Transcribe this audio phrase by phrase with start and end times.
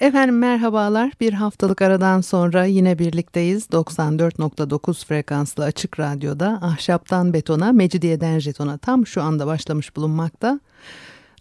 [0.00, 1.12] Efendim merhabalar.
[1.20, 3.66] Bir haftalık aradan sonra yine birlikteyiz.
[3.66, 10.60] 94.9 frekanslı açık radyoda ahşaptan betona, mecidiyeden jetona tam şu anda başlamış bulunmakta.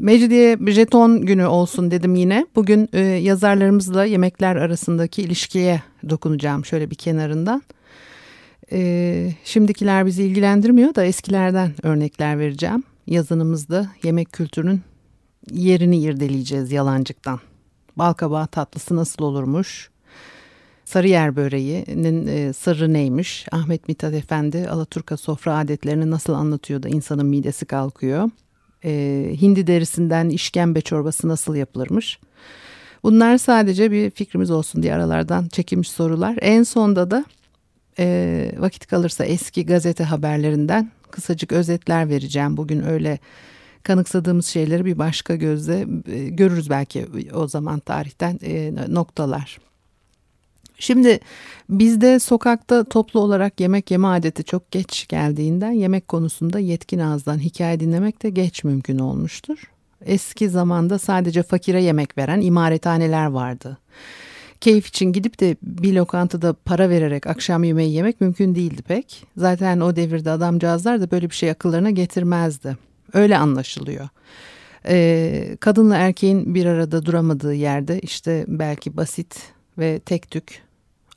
[0.01, 2.47] Mecidiye jeton günü olsun dedim yine.
[2.57, 7.63] Bugün e, yazarlarımızla yemekler arasındaki ilişkiye dokunacağım şöyle bir kenarından.
[8.73, 12.83] E, şimdikiler bizi ilgilendirmiyor da eskilerden örnekler vereceğim.
[13.07, 14.81] Yazınımızda yemek kültürünün
[15.53, 17.41] yerini irdeleyeceğiz yalancıktan.
[17.97, 19.91] Balkabağı tatlısı nasıl olurmuş?
[20.85, 23.47] Sarıyer böreğinin e, sırrı neymiş?
[23.53, 28.31] Ahmet Mithat Efendi Alaturka sofra adetlerini nasıl anlatıyor da insanın midesi kalkıyor?
[28.85, 32.19] E, hindi derisinden işkembe çorbası nasıl yapılırmış.
[33.03, 36.39] Bunlar sadece bir fikrimiz olsun diye aralardan çekilmiş sorular.
[36.41, 37.25] En sonda da
[37.99, 42.57] e, vakit kalırsa eski gazete haberlerinden kısacık özetler vereceğim.
[42.57, 43.19] Bugün öyle
[43.83, 49.59] kanıksadığımız şeyleri bir başka gözle e, görürüz belki o zaman tarihten e, noktalar.
[50.79, 51.21] Şimdi
[51.69, 57.81] bizde sokakta toplu olarak yemek yeme adeti çok geç geldiğinden yemek konusunda yetkin ağızdan hikaye
[57.81, 59.59] dinlemek de geç mümkün olmuştur.
[60.05, 63.79] Eski zamanda sadece fakire yemek veren imarethaneler vardı.
[64.61, 69.27] Keyif için gidip de bir lokantada para vererek akşam yemeği yemek mümkün değildi pek.
[69.37, 72.77] Zaten o devirde adamcağızlar da böyle bir şey akıllarına getirmezdi.
[73.13, 74.09] Öyle anlaşılıyor.
[74.89, 79.43] Ee, kadınla erkeğin bir arada duramadığı yerde işte belki basit
[79.79, 80.68] ve tek tük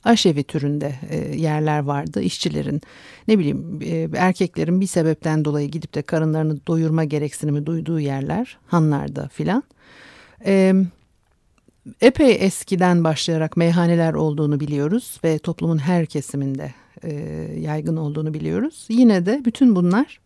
[0.04, 2.22] aşevi türünde e, yerler vardı.
[2.22, 2.80] İşçilerin
[3.28, 9.28] ne bileyim e, erkeklerin bir sebepten dolayı gidip de karınlarını doyurma gereksinimi duyduğu yerler hanlarda
[9.28, 9.62] filan.
[10.46, 10.74] E,
[12.00, 16.74] epey eskiden başlayarak meyhaneler olduğunu biliyoruz ve toplumun her kesiminde
[17.58, 18.86] yaygın olduğunu biliyoruz.
[18.88, 20.20] Yine de bütün bunlar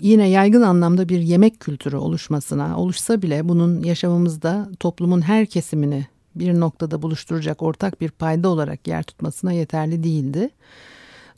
[0.00, 6.06] yine yaygın anlamda bir yemek kültürü oluşmasına oluşsa bile bunun yaşamımızda toplumun her kesimini
[6.38, 10.50] bir noktada buluşturacak ortak bir payda olarak yer tutmasına yeterli değildi.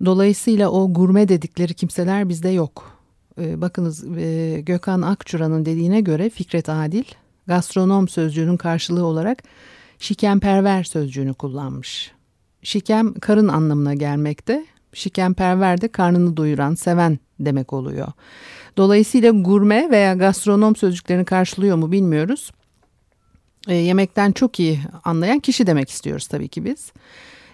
[0.05, 2.99] Dolayısıyla o gurme dedikleri kimseler bizde yok.
[3.41, 7.05] Ee, bakınız e, Gökhan Akçura'nın dediğine göre Fikret Adil
[7.47, 9.43] gastronom sözcüğünün karşılığı olarak
[9.99, 12.13] şikemperver sözcüğünü kullanmış.
[12.63, 14.67] Şikem karın anlamına gelmekte.
[14.93, 18.09] Şikemperver de karnını doyuran, seven demek oluyor.
[18.77, 22.51] Dolayısıyla gurme veya gastronom sözcüklerini karşılıyor mu bilmiyoruz
[23.69, 26.93] e, yemekten çok iyi anlayan kişi demek istiyoruz tabii ki biz.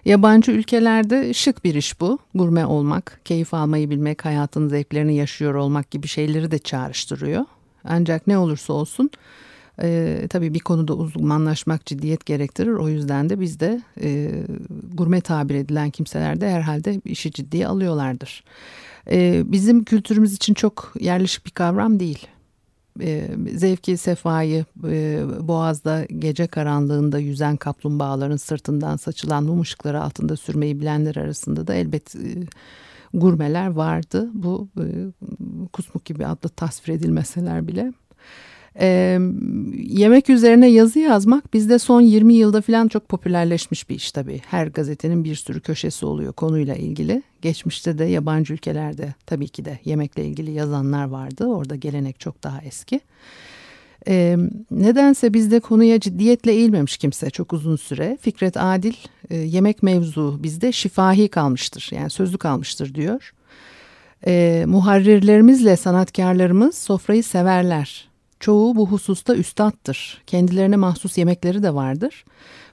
[0.05, 2.19] Yabancı ülkelerde şık bir iş bu.
[2.35, 7.45] Gurme olmak, keyif almayı bilmek, hayatın zevklerini yaşıyor olmak gibi şeyleri de çağrıştırıyor.
[7.85, 9.11] Ancak ne olursa olsun
[9.83, 12.73] e, tabii bir konuda uzmanlaşmak ciddiyet gerektirir.
[12.73, 14.31] O yüzden de bizde e,
[14.95, 18.45] gurme tabir edilen kimseler de herhalde işi ciddiye alıyorlardır.
[19.11, 22.27] E, bizim kültürümüz için çok yerleşik bir kavram değil
[23.01, 30.81] e, zevki sefayı e, boğazda gece karanlığında yüzen kaplumbağaların sırtından saçılan mum ışıkları altında sürmeyi
[30.81, 32.47] bilenler arasında da elbet e,
[33.15, 34.31] gurmeler vardı.
[34.35, 34.87] Bu e,
[35.73, 37.93] kusmuk gibi adlı tasvir edilmeseler bile.
[38.81, 39.19] E,
[39.77, 44.41] yemek üzerine yazı yazmak bizde son 20 yılda falan çok popülerleşmiş bir iş tabii.
[44.47, 47.23] Her gazetenin bir sürü köşesi oluyor konuyla ilgili.
[47.43, 51.47] Geçmişte de yabancı ülkelerde tabii ki de yemekle ilgili yazanlar vardı.
[51.47, 53.01] Orada gelenek çok daha eski.
[54.09, 54.37] E,
[54.71, 58.19] nedense bizde konuya ciddiyetle eğilmemiş kimse çok uzun süre.
[58.21, 58.95] Fikret Adil
[59.31, 63.35] e, yemek mevzu bizde şifahi kalmıştır yani sözlü kalmıştır diyor.
[64.27, 68.14] E, muharrirlerimizle sanatkarlarımız sofrayı severler.
[68.45, 70.23] Çoğu bu hususta üstattır.
[70.27, 72.25] Kendilerine mahsus yemekleri de vardır.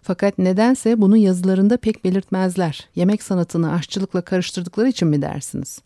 [0.02, 2.88] Fakat nedense bunu yazılarında pek belirtmezler.
[2.96, 5.82] Yemek sanatını aşçılıkla karıştırdıkları için mi dersiniz?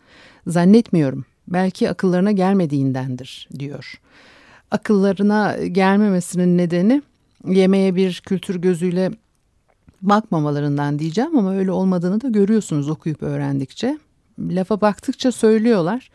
[0.47, 1.25] Zannetmiyorum.
[1.47, 4.01] Belki akıllarına gelmediğindendir diyor.
[4.71, 7.01] Akıllarına gelmemesinin nedeni
[7.47, 9.11] yemeğe bir kültür gözüyle
[10.01, 13.97] bakmamalarından diyeceğim ama öyle olmadığını da görüyorsunuz okuyup öğrendikçe.
[14.39, 16.09] Lafa baktıkça söylüyorlar.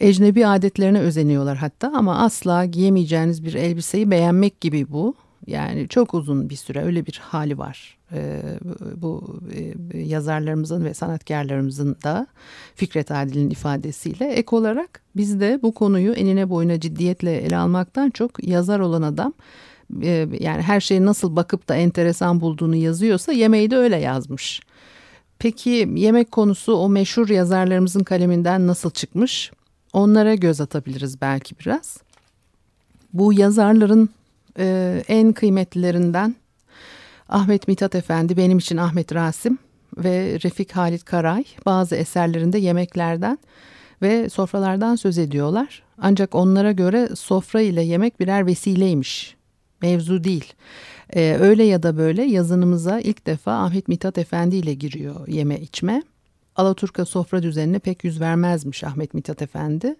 [0.00, 5.14] Ecnebi adetlerine özeniyorlar hatta ama asla giyemeyeceğiniz bir elbiseyi beğenmek gibi bu.
[5.46, 7.96] Yani çok uzun bir süre öyle bir hali var.
[8.12, 8.42] Ee,
[8.96, 9.40] bu
[9.94, 12.26] e, yazarlarımızın ve sanatkarlarımızın da
[12.74, 18.48] Fikret Adil'in ifadesiyle ek olarak biz de bu konuyu enine boyuna ciddiyetle ele almaktan çok
[18.48, 19.32] yazar olan adam
[20.02, 24.60] e, yani her şeyi nasıl bakıp da enteresan bulduğunu yazıyorsa yemeği de öyle yazmış.
[25.38, 29.52] Peki yemek konusu o meşhur yazarlarımızın kaleminden nasıl çıkmış?
[29.96, 31.96] Onlara göz atabiliriz belki biraz.
[33.12, 34.08] Bu yazarların
[34.58, 36.34] e, en kıymetlilerinden
[37.28, 39.58] Ahmet Mithat Efendi, benim için Ahmet Rasim
[39.96, 43.38] ve Refik Halit Karay bazı eserlerinde yemeklerden
[44.02, 45.82] ve sofralardan söz ediyorlar.
[45.98, 49.36] Ancak onlara göre sofra ile yemek birer vesileymiş.
[49.82, 50.52] Mevzu değil.
[51.10, 56.02] Ee, öyle ya da böyle yazınımıza ilk defa Ahmet Mithat Efendi ile giriyor yeme içme.
[56.56, 59.96] Alaturka sofra düzenine pek yüz vermezmiş Ahmet Mithat Efendi.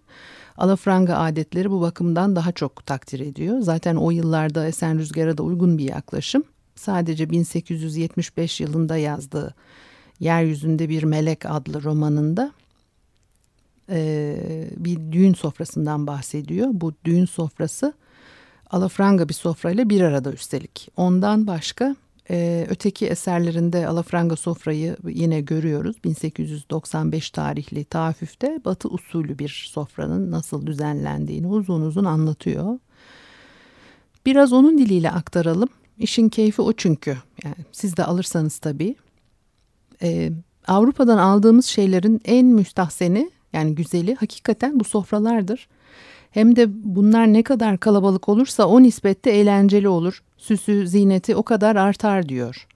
[0.57, 3.61] Alafranga adetleri bu bakımdan daha çok takdir ediyor.
[3.61, 6.45] Zaten o yıllarda Esen Rüzgar'a da uygun bir yaklaşım.
[6.75, 9.55] Sadece 1875 yılında yazdığı
[10.21, 12.53] Yeryüzünde Bir Melek adlı romanında
[13.91, 14.37] e,
[14.77, 16.69] bir düğün sofrasından bahsediyor.
[16.73, 17.93] Bu düğün sofrası
[18.71, 20.89] alafranga bir sofrayla bir arada üstelik.
[20.97, 21.97] Ondan başka
[22.31, 25.97] e, öteki eserlerinde alafranga sofrayı yine görüyoruz.
[26.05, 32.79] 1895 tarihli tafüfte batı usulü bir sofranın nasıl düzenlendiğini uzun uzun anlatıyor.
[34.27, 35.69] Biraz onun diliyle aktaralım.
[35.99, 37.17] İşin keyfi o çünkü.
[37.45, 38.97] Yani siz de alırsanız tabii.
[40.03, 40.33] Ee,
[40.67, 45.69] Avrupa'dan aldığımız şeylerin en müstahseni yani güzeli hakikaten bu sofralardır.
[46.31, 50.23] Hem de bunlar ne kadar kalabalık olursa o nispette eğlenceli olur.
[50.39, 52.67] Süsü, ziyneti o kadar artar diyor.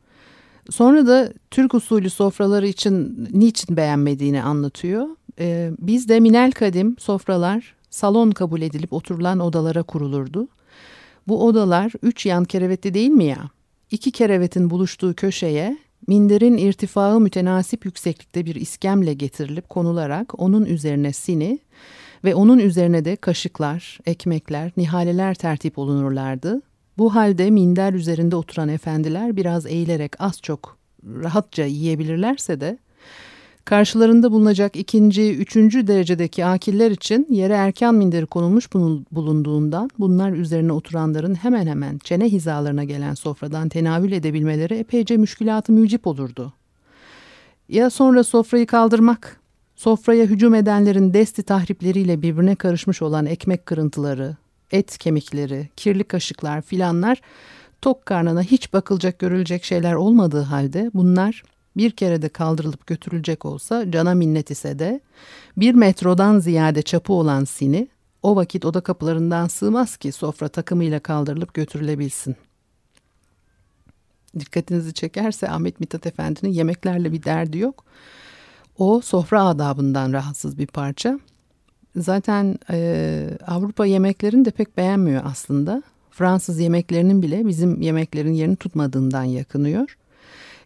[0.70, 5.08] Sonra da Türk usulü sofraları için niçin beğenmediğini anlatıyor.
[5.38, 10.48] Ee, bizde minel kadim sofralar salon kabul edilip oturulan odalara kurulurdu.
[11.28, 13.50] Bu odalar üç yan kerevetli değil mi ya?
[13.90, 21.58] İki kerevetin buluştuğu köşeye minderin irtifağı mütenasip yükseklikte bir iskemle getirilip konularak onun üzerine sini
[22.24, 26.62] ve onun üzerine de kaşıklar, ekmekler, nihaleler tertip olunurlardı.
[26.98, 32.78] Bu halde minder üzerinde oturan efendiler biraz eğilerek az çok rahatça yiyebilirlerse de
[33.64, 38.75] Karşılarında bulunacak ikinci, üçüncü derecedeki akiller için yere erken minderi konulmuş
[39.12, 46.06] bulunduğundan bunlar üzerine oturanların hemen hemen çene hizalarına gelen sofradan tenavül edebilmeleri epeyce müşkülatı mücip
[46.06, 46.52] olurdu.
[47.69, 49.40] Ya sonra sofrayı kaldırmak,
[49.76, 54.36] sofraya hücum edenlerin desti tahripleriyle birbirine karışmış olan ekmek kırıntıları,
[54.70, 57.20] et kemikleri, kirli kaşıklar filanlar
[57.82, 61.43] tok karnına hiç bakılacak görülecek şeyler olmadığı halde bunlar
[61.76, 65.00] bir kere de kaldırılıp götürülecek olsa cana minnet ise de
[65.56, 67.88] bir metrodan ziyade çapı olan sini
[68.22, 72.37] o vakit oda kapılarından sığmaz ki sofra takımıyla kaldırılıp götürülebilsin.
[74.38, 77.84] Dikkatinizi çekerse Ahmet Mithat Efendi'nin yemeklerle bir derdi yok.
[78.78, 81.19] O sofra adabından rahatsız bir parça.
[81.96, 85.82] Zaten e, Avrupa yemeklerini de pek beğenmiyor aslında.
[86.10, 89.96] Fransız yemeklerinin bile bizim yemeklerin yerini tutmadığından yakınıyor.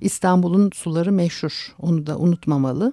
[0.00, 1.74] İstanbul'un suları meşhur.
[1.78, 2.92] Onu da unutmamalı.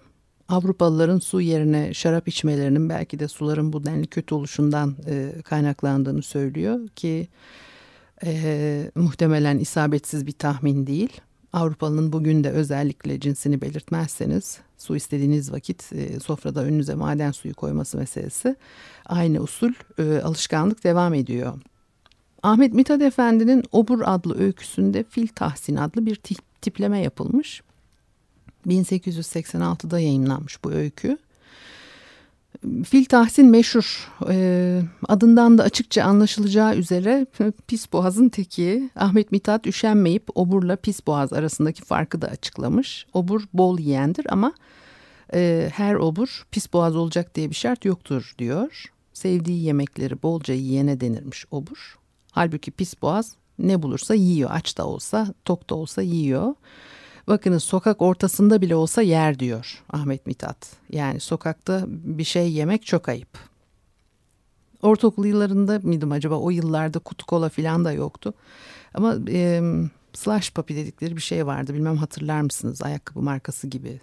[0.49, 6.87] Avrupalıların su yerine şarap içmelerinin belki de suların bu denli kötü oluşundan e, kaynaklandığını söylüyor
[6.87, 7.27] ki
[8.25, 11.21] e, muhtemelen isabetsiz bir tahmin değil.
[11.53, 17.97] Avrupalının bugün de özellikle cinsini belirtmezseniz su istediğiniz vakit e, sofrada önünüze maden suyu koyması
[17.97, 18.55] meselesi
[19.05, 21.53] aynı usul e, alışkanlık devam ediyor.
[22.43, 26.15] Ahmet Mithat Efendi'nin Obur adlı öyküsünde Fil Tahsin adlı bir
[26.61, 27.61] tipleme yapılmış.
[28.67, 31.17] 1886'da yayınlanmış bu öykü.
[32.61, 34.09] Fil Tahsin meşhur.
[34.29, 37.25] E, adından da açıkça anlaşılacağı üzere
[37.67, 38.89] pis boğazın teki.
[38.95, 43.05] Ahmet Mithat üşenmeyip oburla pis boğaz arasındaki farkı da açıklamış.
[43.13, 44.53] Obur bol yiyendir ama
[45.33, 48.85] e, her obur pis boğaz olacak diye bir şart yoktur diyor.
[49.13, 51.97] Sevdiği yemekleri bolca yiyene denirmiş obur.
[52.31, 54.49] Halbuki pis boğaz ne bulursa yiyor.
[54.53, 56.53] Aç da olsa, tok da olsa yiyor.
[57.27, 60.57] Bakınız sokak ortasında bile olsa yer diyor Ahmet Mithat.
[60.89, 63.51] Yani sokakta bir şey yemek çok ayıp.
[64.81, 66.35] Ortaokul yıllarında mıydım acaba?
[66.35, 68.33] O yıllarda kutu kola falan da yoktu.
[68.93, 69.61] Ama e,
[70.13, 71.73] slash papi dedikleri bir şey vardı.
[71.73, 72.81] Bilmem hatırlar mısınız?
[72.81, 73.99] Ayakkabı markası gibi.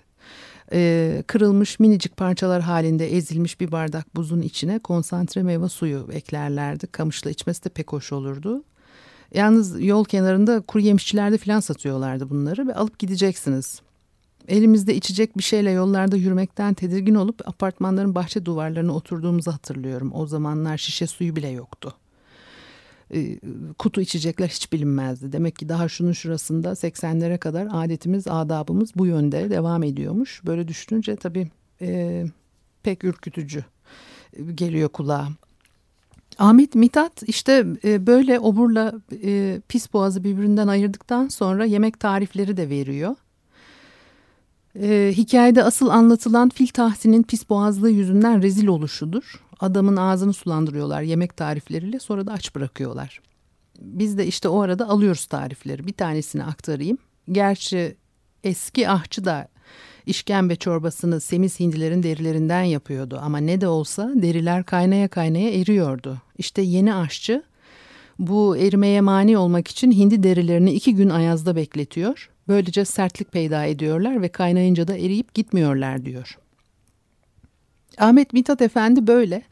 [0.73, 6.87] E, kırılmış minicik parçalar halinde ezilmiş bir bardak buzun içine konsantre meyve suyu eklerlerdi.
[6.87, 8.65] Kamışla içmesi de pek hoş olurdu.
[9.35, 13.81] Yalnız yol kenarında kuru yemişçilerde falan satıyorlardı bunları ve alıp gideceksiniz.
[14.49, 20.11] Elimizde içecek bir şeyle yollarda yürümekten tedirgin olup apartmanların bahçe duvarlarına oturduğumuzu hatırlıyorum.
[20.15, 21.95] O zamanlar şişe suyu bile yoktu.
[23.15, 23.39] e,
[23.79, 25.33] kutu içecekler hiç bilinmezdi.
[25.33, 30.43] Demek ki daha şunun şurasında 80'lere kadar adetimiz, adabımız bu yönde devam ediyormuş.
[30.47, 32.25] Böyle düşününce tabii e,
[32.83, 33.65] pek ürkütücü
[34.55, 35.29] geliyor kulağa.
[36.39, 38.93] Ahmet Mithat işte e, böyle oburla
[39.23, 43.17] e, pis boğazı birbirinden ayırdıktan sonra yemek tarifleri de veriyor.
[44.83, 49.45] E, hikayede asıl anlatılan fil tahtinin pis boğazlığı yüzünden rezil oluşudur.
[49.61, 53.21] Adamın ağzını sulandırıyorlar yemek tarifleriyle sonra da aç bırakıyorlar.
[53.81, 55.87] Biz de işte o arada alıyoruz tarifleri.
[55.87, 56.99] Bir tanesini aktarayım.
[57.33, 57.97] Gerçi
[58.45, 59.49] eski ahçı da
[60.07, 63.21] işkembe çorbasını semiz hindilerin derilerinden yapıyordu.
[63.23, 66.19] Ama ne de olsa deriler kaynaya kaynaya eriyordu.
[66.39, 67.43] İşte yeni aşçı
[68.19, 72.31] bu erimeye mani olmak için hindi derilerini iki gün ayazda bekletiyor.
[72.49, 76.39] Böylece sertlik peyda ediyorlar ve kaynayınca da eriyip gitmiyorlar diyor.
[77.99, 79.43] Ahmet Mithat Efendi böyle.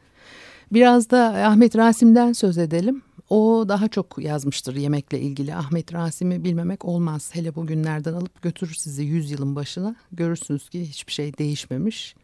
[0.73, 3.01] Biraz da Ahmet Rasim'den söz edelim.
[3.29, 5.55] O daha çok yazmıştır yemekle ilgili.
[5.55, 7.29] Ahmet Rasim'i bilmemek olmaz.
[7.33, 9.95] Hele bugünlerden alıp götürür sizi 100 yılın başına.
[10.11, 12.15] Görürsünüz ki hiçbir şey değişmemiş.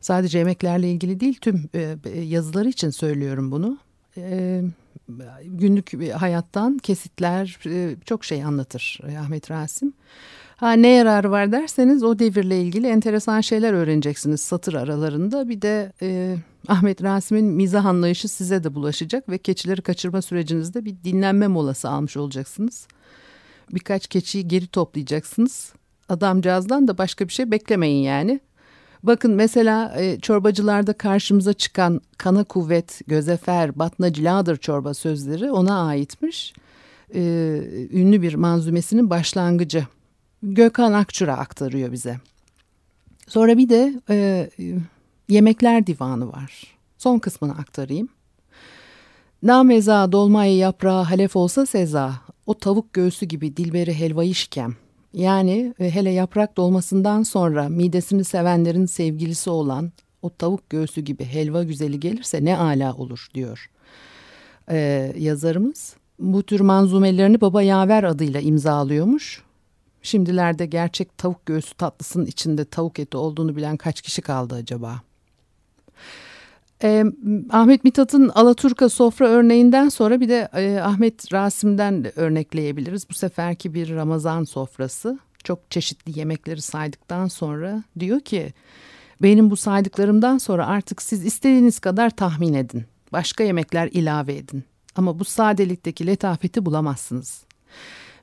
[0.00, 3.78] Sadece yemeklerle ilgili değil tüm e, e, yazıları için söylüyorum bunu.
[4.16, 4.62] E,
[5.44, 7.58] günlük hayattan kesitler
[8.04, 9.92] çok şey anlatır Ahmet Rasim.
[10.62, 15.48] Ha ne yararı var derseniz o devirle ilgili enteresan şeyler öğreneceksiniz satır aralarında.
[15.48, 16.36] Bir de e,
[16.68, 22.16] Ahmet Rasim'in mizah anlayışı size de bulaşacak ve keçileri kaçırma sürecinizde bir dinlenme molası almış
[22.16, 22.86] olacaksınız.
[23.72, 25.72] Birkaç keçiyi geri toplayacaksınız.
[26.08, 28.40] Adamcağızdan da başka bir şey beklemeyin yani.
[29.02, 36.54] Bakın mesela e, çorbacılarda karşımıza çıkan kana kuvvet, gözefer, batna ciladır çorba sözleri ona aitmiş.
[37.14, 37.20] E,
[37.92, 39.86] ünlü bir manzumesinin başlangıcı.
[40.42, 42.20] Gökhan Akçura aktarıyor bize.
[43.28, 44.50] Sonra bir de e,
[45.28, 46.76] Yemekler Divanı var.
[46.98, 48.08] Son kısmını aktarayım.
[49.42, 52.14] Nameza dolmayı yaprağı halef olsa seza,
[52.46, 54.76] o tavuk göğsü gibi dilberi helvayı şikem.
[55.12, 61.62] Yani e, hele yaprak dolmasından sonra midesini sevenlerin sevgilisi olan o tavuk göğsü gibi helva
[61.62, 63.70] güzeli gelirse ne ala olur diyor
[64.70, 65.96] ee, yazarımız.
[66.18, 69.42] Bu tür manzumelerini Baba Yaver adıyla imzalıyormuş.
[70.02, 75.00] Şimdilerde gerçek tavuk göğsü tatlısının içinde tavuk eti olduğunu bilen kaç kişi kaldı acaba?
[76.82, 77.04] Eh,
[77.50, 83.10] Ahmet Mithat'ın Alaturka sofra örneğinden sonra bir de e, Ahmet Rasim'den de örnekleyebiliriz.
[83.10, 85.18] Bu seferki bir Ramazan sofrası.
[85.44, 88.52] Çok çeşitli yemekleri saydıktan sonra diyor ki
[89.22, 92.84] benim bu saydıklarımdan sonra artık siz istediğiniz kadar tahmin edin.
[93.12, 94.64] Başka yemekler ilave edin.
[94.96, 97.44] Ama bu sadelikteki letafeti bulamazsınız.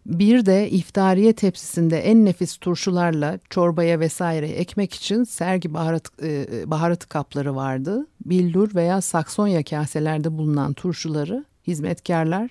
[0.06, 7.08] Bir de iftariye tepsisinde en nefis turşularla çorbaya vesaire ekmek için sergi baharat, e, baharatı
[7.08, 8.08] kapları vardı.
[8.26, 12.50] Billur veya saksonya kaselerde bulunan turşuları hizmetkarlar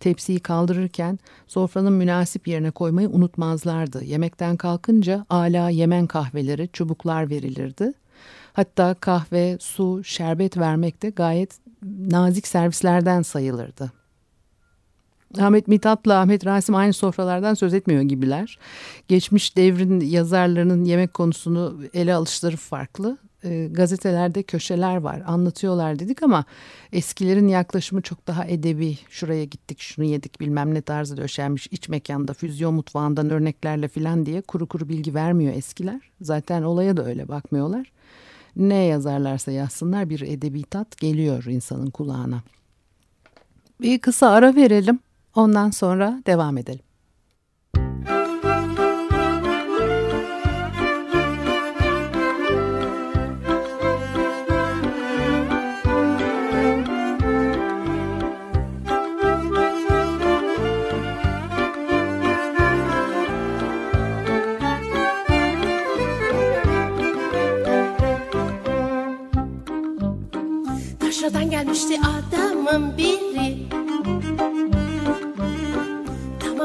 [0.00, 4.04] tepsiyi kaldırırken sofranın münasip yerine koymayı unutmazlardı.
[4.04, 7.92] Yemekten kalkınca ala Yemen kahveleri, çubuklar verilirdi.
[8.52, 11.58] Hatta kahve, su, şerbet vermek de gayet
[12.10, 13.92] nazik servislerden sayılırdı.
[15.38, 18.58] Ahmet Mithat'la Ahmet Rasim aynı sofralardan söz etmiyor gibiler.
[19.08, 23.18] Geçmiş devrin yazarlarının yemek konusunu ele alışları farklı.
[23.44, 26.44] E, gazetelerde köşeler var anlatıyorlar dedik ama
[26.92, 28.98] eskilerin yaklaşımı çok daha edebi.
[29.08, 34.40] Şuraya gittik şunu yedik bilmem ne tarzı döşenmiş iç mekanda füzyon mutfağından örneklerle filan diye
[34.40, 36.00] kuru kuru bilgi vermiyor eskiler.
[36.20, 37.92] Zaten olaya da öyle bakmıyorlar.
[38.56, 42.42] Ne yazarlarsa yazsınlar bir edebi tat geliyor insanın kulağına.
[43.80, 44.98] Bir kısa ara verelim.
[45.34, 46.88] Ondan sonra devam edelim.
[71.00, 73.68] Taşradan gelmişti adamın biri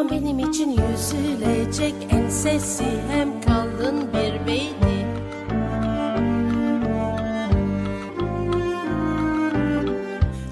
[0.03, 5.05] Aman benim için yüzülecek ensesi hem kalın bir beyni.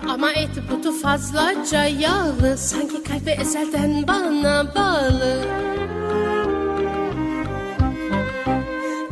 [0.10, 5.46] Ama eti butu fazlaca yağlı Sanki kalbi ezelden bana bağlı.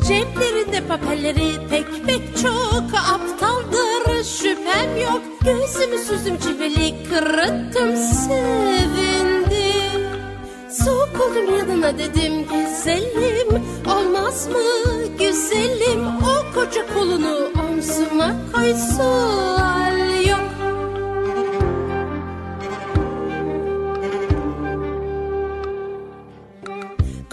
[0.08, 5.22] Ceplerinde papelleri pek pek çok aptaldır şüphem yok.
[5.46, 9.28] Gözümü süzdüm cilveli kırıttım sevindim
[10.86, 14.55] Soğuk oldum yanına dedim güzelim Olmaz mı
[15.19, 16.07] güzelim?
[16.07, 20.39] O koca kolunu omzuma koysun hal yok.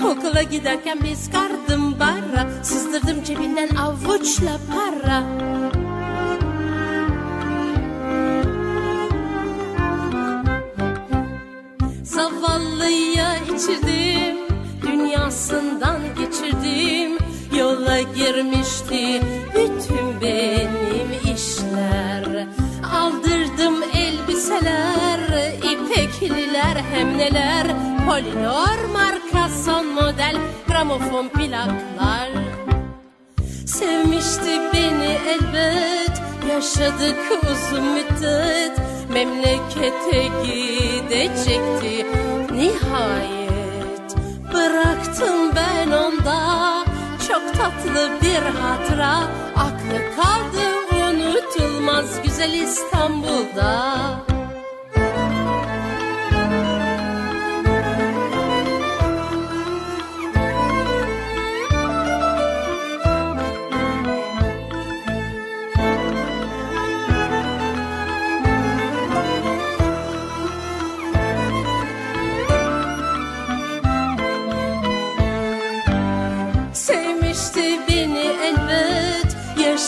[0.05, 5.46] Okula giderken biz kardım bara Sızdırdım cebinden avuçla para.
[12.57, 14.37] Zavallıya içirdim
[14.83, 17.19] Dünyasından geçirdim.
[17.59, 19.23] Yola girmişti
[19.55, 22.47] bütün benim işler.
[22.95, 25.21] Aldırdım elbiseler
[25.57, 27.67] ipekliler hem neler.
[28.07, 30.37] Polinor marka son model
[30.69, 32.31] gramofon plaklar.
[33.67, 38.73] Sevmişti beni elbet Yaşadık uzun müddet.
[39.13, 42.06] Memlekete gidecekti
[42.57, 44.17] Nihayet
[44.53, 46.85] Bıraktım ben onda.
[47.29, 49.17] Çok tatlı bir hatıra.
[49.57, 50.77] Aklı kaldı
[51.11, 53.97] unutulmaz güzel İstanbul'da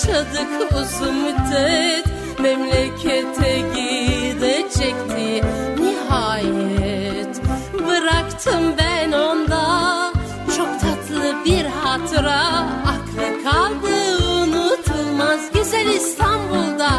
[0.08, 2.04] Yaşadık uzun müddet
[2.40, 5.42] Memlekete gidecekti
[5.82, 7.40] Nihayet
[7.74, 10.12] Bıraktım ben onda
[10.56, 12.40] Çok tatlı bir hatıra
[12.86, 16.90] Aklı kaldı unutulmaz Güzel İstanbul'da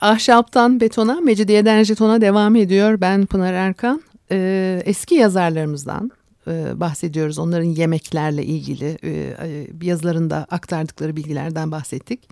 [0.00, 3.00] Ahşaptan betona, mecidiyeden jetona devam ediyor.
[3.00, 4.02] Ben Pınar Erkan.
[4.30, 6.10] Ee, eski yazarlarımızdan
[6.46, 7.38] e, bahsediyoruz.
[7.38, 12.28] Onların yemeklerle ilgili e, e, yazılarında aktardıkları bilgilerden bahsettik.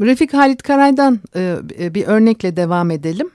[0.00, 1.20] Refik Halit Karay'dan
[1.94, 3.30] bir örnekle devam edelim.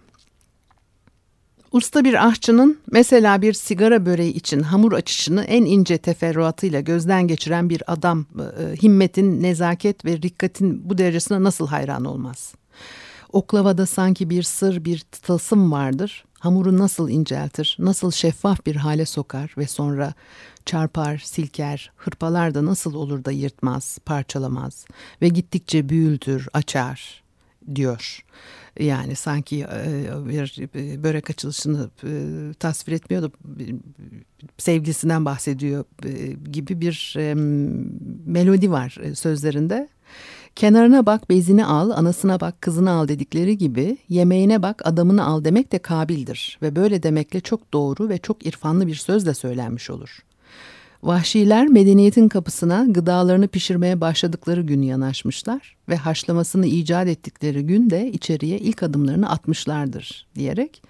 [1.72, 7.70] Usta bir aşçının mesela bir sigara böreği için hamur açışını en ince teferruatıyla gözden geçiren
[7.70, 8.26] bir adam
[8.84, 12.54] himmetin, nezaket ve rikkatin bu derecesine nasıl hayran olmaz?
[13.32, 16.26] Oklavada sanki bir sır, bir tılsım vardır.
[16.42, 20.14] Hamuru nasıl inceltir, nasıl şeffaf bir hale sokar ve sonra
[20.66, 24.86] çarpar, silker, hırpalar da nasıl olur da yırtmaz, parçalamaz
[25.22, 27.24] ve gittikçe büyültür, açar
[27.76, 28.26] diyor.
[28.80, 29.68] Yani sanki
[30.28, 31.90] bir börek açılışını
[32.60, 33.32] tasvir etmiyor da
[34.58, 35.86] sevgisinden bahsediyor
[36.52, 37.16] gibi bir
[38.26, 39.90] melodi var sözlerinde.
[40.56, 45.72] Kenarına bak bezini al, anasına bak kızını al dedikleri gibi yemeğine bak adamını al demek
[45.72, 50.20] de kabildir ve böyle demekle çok doğru ve çok irfanlı bir söz de söylenmiş olur.
[51.04, 58.60] Vahşiler medeniyetin kapısına gıdalarını pişirmeye başladıkları gün yanaşmışlar ve haşlamasını icat ettikleri gün de içeriye
[58.60, 60.82] ilk adımlarını atmışlardır diyerek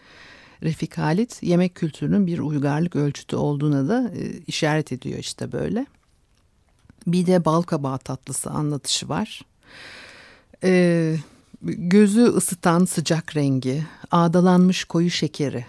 [0.63, 5.86] Refik Halit yemek kültürünün bir uygarlık ölçütü olduğuna da e, işaret ediyor işte böyle.
[7.08, 9.41] Bir de bal kabağı tatlısı anlatışı var.
[10.64, 11.16] Ee,
[11.62, 15.66] gözü ısıtan sıcak rengi, ağdalanmış koyu şekeri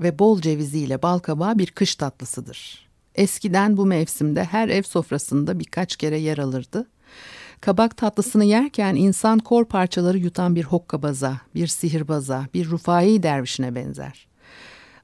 [0.00, 2.86] ve bol ceviziyle bal kabağı bir kış tatlısıdır.
[3.14, 6.86] Eskiden bu mevsimde her ev sofrasında birkaç kere yer alırdı.
[7.60, 14.26] Kabak tatlısını yerken insan kor parçaları yutan bir hokkabaza, bir sihirbaza, bir rufai dervişine benzer.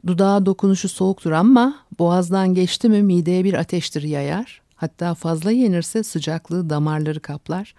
[0.07, 4.62] Dudağa dokunuşu soğuktur ama boğazdan geçti mi mideye bir ateştir yayar.
[4.83, 7.75] Hatta fazla yenirse sıcaklığı damarları kaplar.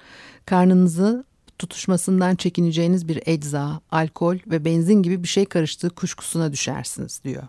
[0.45, 1.23] Karnınızı
[1.59, 7.43] tutuşmasından çekineceğiniz bir ecza, alkol ve benzin gibi bir şey karıştığı kuşkusuna düşersiniz diyor.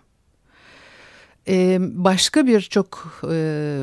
[1.49, 3.83] Ee, başka bir çok e,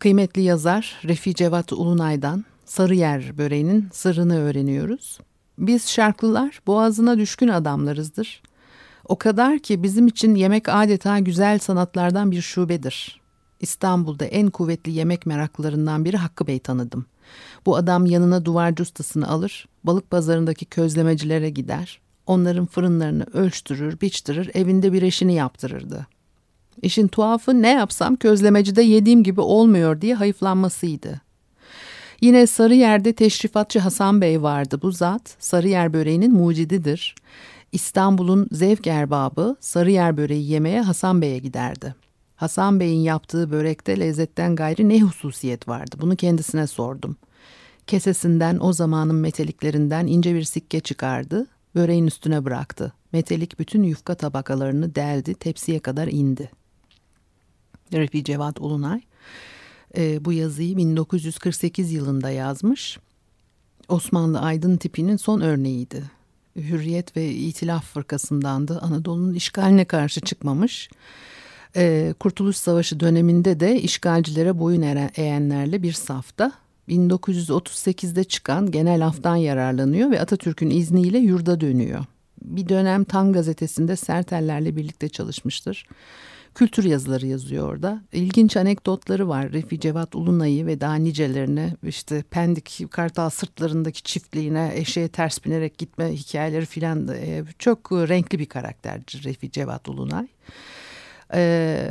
[0.00, 5.18] kıymetli yazar Refi Cevat Ulunay'dan Sarıyer böreğinin sırrını öğreniyoruz.
[5.58, 8.42] Biz şarklılar boğazına düşkün adamlarızdır.
[9.04, 13.20] O kadar ki bizim için yemek adeta güzel sanatlardan bir şubedir.
[13.60, 17.06] İstanbul'da en kuvvetli yemek meraklarından biri Hakkı Bey tanıdım.
[17.66, 22.00] Bu adam yanına duvarcı ustasını alır, balık pazarındaki közlemecilere gider.
[22.26, 26.06] Onların fırınlarını ölçtürür, biçtirir, evinde bir eşini yaptırırdı.
[26.82, 31.20] İşin tuhafı ne yapsam közlemecide yediğim gibi olmuyor diye hayıflanmasıydı.
[32.20, 34.78] Yine Sarıyer'de teşrifatçı Hasan Bey vardı.
[34.82, 37.14] Bu zat Sarıyer böreğinin mucididir.
[37.72, 41.94] İstanbul'un zevk erbabı Sarıyer böreği yemeye Hasan Bey'e giderdi.
[42.38, 45.96] Hasan Bey'in yaptığı börekte lezzetten gayri ne hususiyet vardı?
[46.00, 47.16] Bunu kendisine sordum.
[47.86, 52.92] Kesesinden o zamanın meteliklerinden ince bir sikke çıkardı, böreğin üstüne bıraktı.
[53.12, 56.50] Metelik bütün yufka tabakalarını deldi, tepsiye kadar indi.
[57.92, 59.00] Refi Cevat Ulunay
[59.96, 62.98] e, bu yazıyı 1948 yılında yazmış.
[63.88, 66.10] Osmanlı aydın tipinin son örneğiydi.
[66.56, 68.78] Hürriyet ve İtilaf Fırkasındandı.
[68.78, 70.90] Anadolu'nun işgaline karşı çıkmamış.
[71.78, 74.82] E, Kurtuluş Savaşı döneminde de işgalcilere boyun
[75.16, 76.52] eğenlerle bir safta.
[76.88, 82.04] 1938'de çıkan genel aftan yararlanıyor ve Atatürk'ün izniyle yurda dönüyor.
[82.42, 85.86] Bir dönem Tan gazetesinde Sertellerle birlikte çalışmıştır
[86.58, 88.02] kültür yazıları yazıyor orada.
[88.12, 89.52] İlginç anekdotları var.
[89.52, 96.12] Refi Cevat Ulunay'ı ve daha nicelerine işte Pendik Kartal sırtlarındaki çiftliğine eşeğe ters binerek gitme
[96.12, 100.26] hikayeleri filan e, çok renkli bir karakterdir Refi Cevat Ulunay.
[101.34, 101.88] Ee,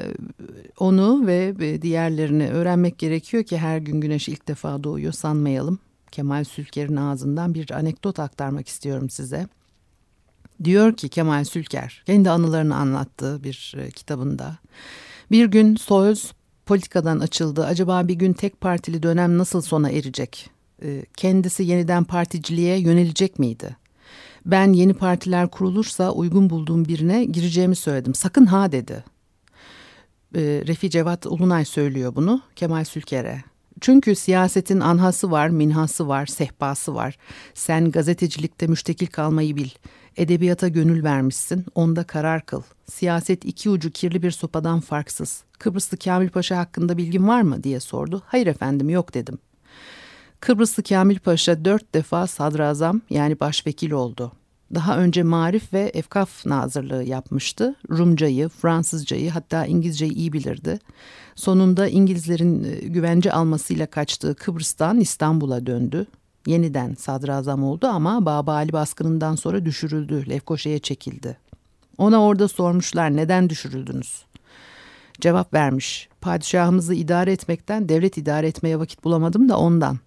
[0.80, 5.80] onu ve diğerlerini öğrenmek gerekiyor ki her gün güneş ilk defa doğuyor sanmayalım.
[6.12, 9.47] Kemal Sülker'in ağzından bir anekdot aktarmak istiyorum size.
[10.63, 14.58] Diyor ki Kemal Sülker kendi anılarını anlattığı bir e, kitabında.
[15.32, 16.34] Bir gün Soyuz
[16.65, 17.65] politikadan açıldı.
[17.65, 20.50] Acaba bir gün tek partili dönem nasıl sona erecek?
[20.84, 23.78] E, kendisi yeniden particiliğe yönelecek miydi?
[24.45, 28.15] Ben yeni partiler kurulursa uygun bulduğum birine gireceğimi söyledim.
[28.15, 29.04] Sakın ha dedi.
[30.36, 33.44] E, Refi Cevat Ulunay söylüyor bunu Kemal Sülker'e.
[33.82, 37.18] Çünkü siyasetin anhası var, minhası var, sehpası var.
[37.54, 39.70] Sen gazetecilikte müştekil kalmayı bil.
[40.18, 42.62] Edebiyata gönül vermişsin, onda karar kıl.
[42.86, 45.44] Siyaset iki ucu kirli bir sopadan farksız.
[45.60, 48.22] Kıbrıslı Kamil Paşa hakkında bilgin var mı diye sordu.
[48.26, 49.38] Hayır efendim yok dedim.
[50.40, 54.32] Kıbrıslı Kamil Paşa dört defa sadrazam yani başvekil oldu.
[54.76, 57.76] Daha önce marif ve efkaf nazırlığı yapmıştı.
[57.90, 60.80] Rumcayı, Fransızcayı hatta İngilizceyi iyi bilirdi.
[61.36, 66.06] Sonunda İngilizlerin e, güvence almasıyla kaçtığı Kıbrıs'tan İstanbul'a döndü
[66.48, 70.30] yeniden sadrazam oldu ama Baba Ali baskınından sonra düşürüldü.
[70.30, 71.38] Lefkoşa'ya çekildi.
[71.98, 74.26] Ona orada sormuşlar neden düşürüldünüz?
[75.22, 76.10] Cevap vermiş.
[76.22, 80.00] Padişahımızı idare etmekten devlet idare etmeye vakit bulamadım da ondan.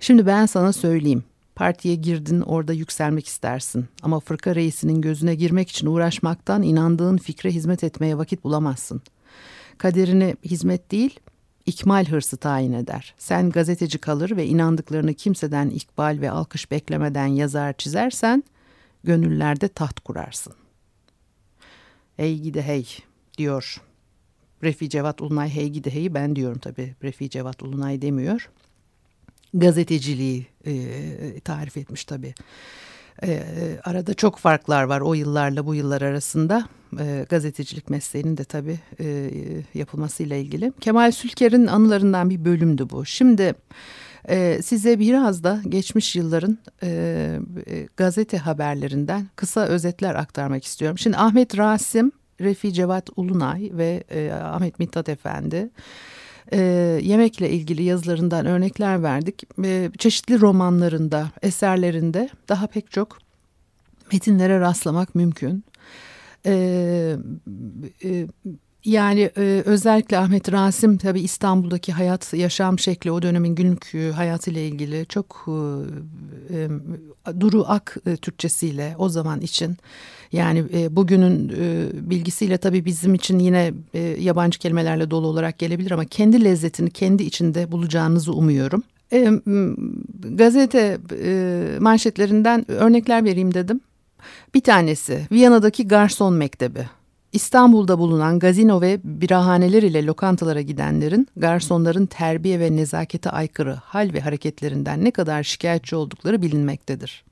[0.00, 1.24] Şimdi ben sana söyleyeyim.
[1.54, 3.88] Partiye girdin orada yükselmek istersin.
[4.02, 9.02] Ama fırka reisinin gözüne girmek için uğraşmaktan inandığın fikre hizmet etmeye vakit bulamazsın.
[9.78, 11.20] Kaderini hizmet değil
[11.66, 13.14] ikmal hırsı tayin eder.
[13.18, 18.44] Sen gazeteci kalır ve inandıklarını kimseden ikbal ve alkış beklemeden yazar çizersen
[19.04, 20.54] gönüllerde taht kurarsın.
[22.16, 22.86] Hey gide hey
[23.38, 23.80] diyor.
[24.62, 26.94] Refi Cevat Ulunay hey gide hey ben diyorum tabii.
[27.02, 28.50] Refi Cevat Ulunay demiyor.
[29.54, 32.34] Gazeteciliği e, tarif etmiş tabii.
[33.84, 36.68] Arada çok farklar var o yıllarla bu yıllar arasında.
[37.28, 39.28] Gazetecilik mesleğinin de tabii e,
[39.74, 40.72] yapılmasıyla ilgili.
[40.80, 43.06] Kemal Sülker'in anılarından bir bölümdü bu.
[43.06, 43.54] Şimdi
[44.62, 47.38] size biraz da geçmiş yılların e,
[47.96, 50.98] gazete haberlerinden kısa özetler aktarmak istiyorum.
[50.98, 54.04] Şimdi Ahmet Rasim, Refi Cevat Ulunay ve
[54.44, 55.70] Ahmet Mithat Efendi
[56.52, 56.60] e,
[57.02, 59.42] yemekle ilgili yazılarından örnekler verdik.
[59.64, 63.18] E, çeşitli romanlarında, eserlerinde daha pek çok
[64.12, 65.64] metinlere rastlamak mümkün.
[66.46, 67.16] E,
[68.04, 68.26] e,
[68.84, 74.60] yani e, özellikle Ahmet Rasim tabi İstanbul'daki hayat, yaşam şekli o dönemin günlük e, hayatıyla
[74.60, 75.46] ilgili çok
[76.50, 79.76] e, e, duru ak e, Türkçesiyle o zaman için
[80.32, 85.90] yani e, bugünün e, bilgisiyle tabii bizim için yine e, yabancı kelimelerle dolu olarak gelebilir
[85.90, 88.82] ama kendi lezzetini kendi içinde bulacağınızı umuyorum.
[89.12, 89.30] E,
[90.18, 93.80] gazete e, manşetlerinden örnekler vereyim dedim.
[94.54, 96.86] Bir tanesi Viyana'daki garson mektebi.
[97.32, 104.20] İstanbul'da bulunan gazino ve birahaneler ile lokantalara gidenlerin garsonların terbiye ve nezakete aykırı hal ve
[104.20, 107.24] hareketlerinden ne kadar şikayetçi oldukları bilinmektedir.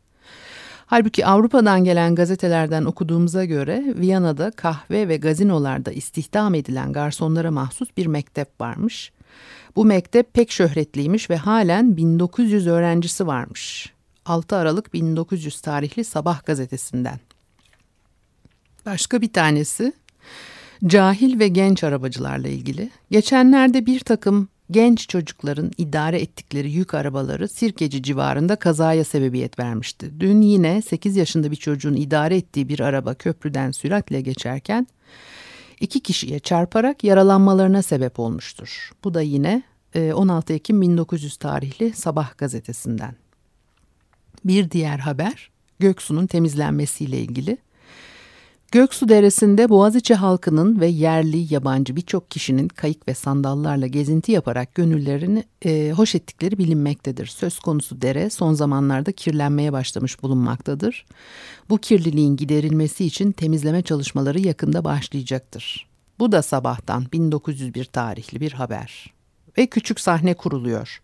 [0.90, 8.06] Halbuki Avrupa'dan gelen gazetelerden okuduğumuza göre Viyana'da kahve ve gazinolarda istihdam edilen garsonlara mahsus bir
[8.06, 9.12] mektep varmış.
[9.76, 13.92] Bu mektep pek şöhretliymiş ve halen 1900 öğrencisi varmış.
[14.24, 17.20] 6 Aralık 1900 tarihli Sabah gazetesinden.
[18.86, 19.92] Başka bir tanesi
[20.86, 22.90] cahil ve genç arabacılarla ilgili.
[23.10, 30.10] Geçenlerde bir takım genç çocukların idare ettikleri yük arabaları Sirkeci civarında kazaya sebebiyet vermişti.
[30.20, 34.86] Dün yine 8 yaşında bir çocuğun idare ettiği bir araba köprüden süratle geçerken
[35.80, 38.90] iki kişiye çarparak yaralanmalarına sebep olmuştur.
[39.04, 39.62] Bu da yine
[39.94, 43.14] 16 e, Ekim 1900 tarihli Sabah gazetesinden.
[44.44, 47.58] Bir diğer haber Göksu'nun temizlenmesiyle ilgili.
[48.72, 55.44] Göksu Deresi'nde Boğaziçi halkının ve yerli yabancı birçok kişinin kayık ve sandallarla gezinti yaparak gönüllerini
[55.64, 57.26] e, hoş ettikleri bilinmektedir.
[57.26, 61.06] Söz konusu dere son zamanlarda kirlenmeye başlamış bulunmaktadır.
[61.70, 65.88] Bu kirliliğin giderilmesi için temizleme çalışmaları yakında başlayacaktır.
[66.18, 69.14] Bu da sabahtan 1901 tarihli bir haber.
[69.58, 71.02] Ve küçük sahne kuruluyor.